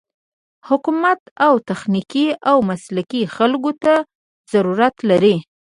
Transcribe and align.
حکومت 0.67 1.19
و 1.53 1.55
تخنيکي 1.69 2.27
او 2.49 2.57
مسلکي 2.69 3.23
خلکو 3.35 3.71
ته 3.83 3.93
ضرورت 4.53 4.95
لري. 5.09 5.35